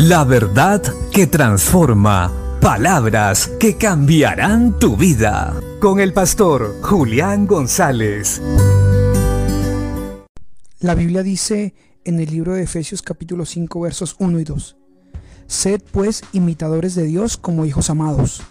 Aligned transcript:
La 0.00 0.22
verdad 0.22 0.80
que 1.10 1.26
transforma. 1.26 2.32
Palabras 2.60 3.50
que 3.58 3.76
cambiarán 3.76 4.78
tu 4.78 4.96
vida. 4.96 5.60
Con 5.80 5.98
el 5.98 6.12
pastor 6.12 6.76
Julián 6.82 7.48
González. 7.48 8.40
La 10.78 10.94
Biblia 10.94 11.24
dice 11.24 11.74
en 12.04 12.20
el 12.20 12.30
libro 12.30 12.54
de 12.54 12.62
Efesios 12.62 13.02
capítulo 13.02 13.44
5 13.44 13.80
versos 13.80 14.14
1 14.20 14.38
y 14.38 14.44
2. 14.44 14.76
Sed 15.48 15.82
pues 15.90 16.22
imitadores 16.32 16.94
de 16.94 17.02
Dios 17.02 17.36
como 17.36 17.64
hijos 17.64 17.90
amados, 17.90 18.42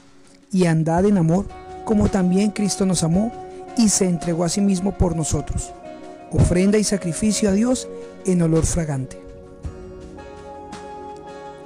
y 0.52 0.66
andad 0.66 1.06
en 1.06 1.18
amor 1.18 1.46
como 1.86 2.10
también 2.10 2.52
Cristo 2.52 2.86
nos 2.86 3.04
amó 3.04 3.32
y 3.78 3.88
se 3.88 4.10
entregó 4.10 4.44
a 4.44 4.50
sí 4.50 4.60
mismo 4.60 4.98
por 4.98 5.16
nosotros, 5.16 5.72
ofrenda 6.30 6.78
y 6.78 6.84
sacrificio 6.84 7.48
a 7.48 7.54
Dios 7.54 7.88
en 8.26 8.42
olor 8.42 8.66
fragante. 8.66 9.27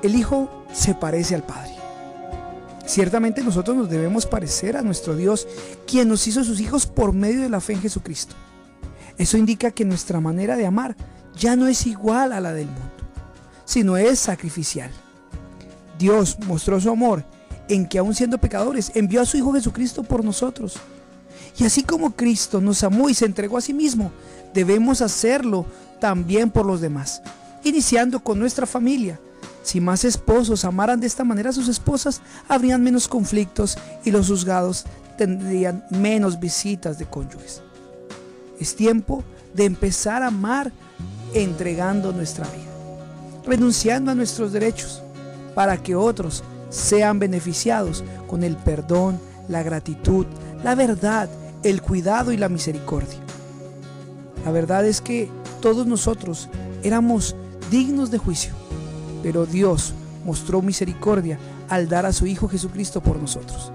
El 0.03 0.15
Hijo 0.15 0.49
se 0.73 0.95
parece 0.95 1.35
al 1.35 1.43
Padre. 1.43 1.75
Ciertamente 2.85 3.43
nosotros 3.43 3.77
nos 3.77 3.89
debemos 3.89 4.25
parecer 4.25 4.75
a 4.75 4.81
nuestro 4.81 5.15
Dios, 5.15 5.47
quien 5.85 6.09
nos 6.09 6.27
hizo 6.27 6.43
sus 6.43 6.59
hijos 6.59 6.87
por 6.87 7.13
medio 7.13 7.41
de 7.41 7.49
la 7.49 7.61
fe 7.61 7.73
en 7.73 7.81
Jesucristo. 7.81 8.35
Eso 9.17 9.37
indica 9.37 9.71
que 9.71 9.85
nuestra 9.85 10.19
manera 10.19 10.57
de 10.57 10.65
amar 10.65 10.95
ya 11.37 11.55
no 11.55 11.67
es 11.67 11.85
igual 11.85 12.33
a 12.33 12.39
la 12.39 12.51
del 12.53 12.65
mundo, 12.65 12.81
sino 13.63 13.95
es 13.95 14.19
sacrificial. 14.19 14.89
Dios 15.99 16.37
mostró 16.47 16.81
su 16.81 16.89
amor 16.89 17.23
en 17.69 17.87
que 17.87 17.99
aun 17.99 18.15
siendo 18.15 18.39
pecadores 18.39 18.91
envió 18.95 19.21
a 19.21 19.25
su 19.25 19.37
Hijo 19.37 19.53
Jesucristo 19.53 20.03
por 20.03 20.25
nosotros. 20.25 20.77
Y 21.57 21.65
así 21.65 21.83
como 21.83 22.15
Cristo 22.15 22.59
nos 22.59 22.83
amó 22.83 23.09
y 23.09 23.13
se 23.13 23.25
entregó 23.25 23.57
a 23.57 23.61
sí 23.61 23.73
mismo, 23.73 24.11
debemos 24.53 25.01
hacerlo 25.01 25.65
también 25.99 26.49
por 26.49 26.65
los 26.65 26.81
demás, 26.81 27.21
iniciando 27.63 28.19
con 28.21 28.39
nuestra 28.39 28.65
familia 28.65 29.19
si 29.63 29.79
más 29.79 30.03
esposos 30.05 30.65
amaran 30.65 30.99
de 30.99 31.07
esta 31.07 31.23
manera 31.23 31.51
a 31.51 31.53
sus 31.53 31.67
esposas, 31.67 32.21
habrían 32.47 32.83
menos 32.83 33.07
conflictos 33.07 33.77
y 34.03 34.11
los 34.11 34.27
juzgados 34.27 34.85
tendrían 35.17 35.85
menos 35.91 36.39
visitas 36.39 36.97
de 36.97 37.05
cónyuges. 37.05 37.61
Es 38.59 38.75
tiempo 38.75 39.23
de 39.53 39.65
empezar 39.65 40.23
a 40.23 40.27
amar 40.27 40.71
entregando 41.33 42.11
nuestra 42.11 42.45
vida, 42.47 42.71
renunciando 43.45 44.11
a 44.11 44.15
nuestros 44.15 44.51
derechos 44.51 45.01
para 45.53 45.77
que 45.77 45.95
otros 45.95 46.43
sean 46.69 47.19
beneficiados 47.19 48.03
con 48.27 48.43
el 48.43 48.55
perdón, 48.55 49.19
la 49.47 49.61
gratitud, 49.61 50.25
la 50.63 50.75
verdad, 50.75 51.29
el 51.63 51.81
cuidado 51.81 52.31
y 52.31 52.37
la 52.37 52.49
misericordia. 52.49 53.19
La 54.45 54.51
verdad 54.51 54.85
es 54.85 55.01
que 55.01 55.29
todos 55.61 55.85
nosotros 55.85 56.49
éramos 56.81 57.35
dignos 57.69 58.09
de 58.09 58.17
juicio 58.17 58.60
pero 59.21 59.45
Dios 59.45 59.93
mostró 60.25 60.61
misericordia 60.61 61.39
al 61.69 61.87
dar 61.87 62.05
a 62.05 62.13
su 62.13 62.25
Hijo 62.25 62.47
Jesucristo 62.47 63.01
por 63.01 63.17
nosotros. 63.17 63.71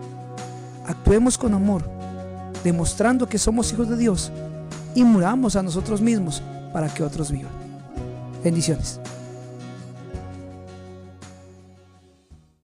Actuemos 0.87 1.37
con 1.39 1.55
amor, 1.55 1.89
demostrando 2.63 3.29
que 3.29 3.39
somos 3.39 3.73
hijos 3.73 3.89
de 3.89 3.97
Dios 3.97 4.31
y 4.95 5.05
muramos 5.05 5.57
a 5.57 5.63
nosotros 5.63 6.01
mismos 6.01 6.43
para 6.73 6.93
que 6.93 7.03
otros 7.03 7.31
vivan. 7.31 7.53
Bendiciones. 8.45 9.01